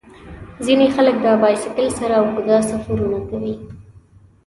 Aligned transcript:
ځینې 0.65 0.87
خلک 0.95 1.15
د 1.21 1.25
بایسکل 1.41 1.87
سره 1.99 2.15
اوږده 2.21 2.57
سفرونه 2.69 3.19
کوي. 3.29 3.55